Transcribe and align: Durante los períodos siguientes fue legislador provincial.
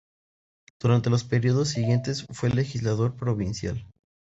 Durante 0.79 1.11
los 1.11 1.23
períodos 1.25 1.69
siguientes 1.69 2.25
fue 2.33 2.49
legislador 2.49 3.15
provincial. 3.15 3.85